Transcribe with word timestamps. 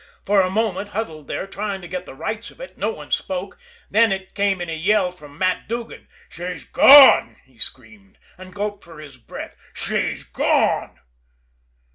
For 0.25 0.41
a 0.41 0.49
moment, 0.49 0.89
huddled 0.97 1.27
there, 1.27 1.45
trying 1.45 1.79
to 1.81 1.87
get 1.87 2.07
the 2.07 2.15
rights 2.15 2.49
of 2.49 2.59
it, 2.59 2.75
no 2.75 2.91
one 2.91 3.11
spoke 3.11 3.59
then 3.91 4.11
it 4.11 4.33
came 4.33 4.59
in 4.59 4.67
a 4.67 4.73
yell 4.75 5.11
from 5.11 5.37
Matt 5.37 5.67
Duggan. 5.67 6.07
"She's 6.27 6.63
gone!" 6.63 7.35
he 7.45 7.59
screamed 7.59 8.17
and 8.35 8.51
gulped 8.51 8.83
for 8.83 8.99
his 8.99 9.17
breath. 9.17 9.55
"She's 9.75 10.23
gone!" 10.23 10.99